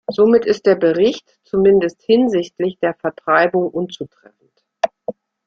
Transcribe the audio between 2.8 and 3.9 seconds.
Vertreibung